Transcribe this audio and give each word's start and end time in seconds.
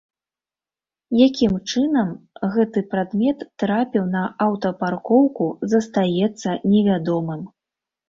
Якім 1.27 1.53
чынам 1.73 2.09
гэты 2.57 2.79
прадмет 2.95 3.45
трапіў 3.67 4.03
на 4.17 4.25
аўтапаркоўку 4.49 5.53
застаецца 5.71 6.61
невядомым. 6.75 7.51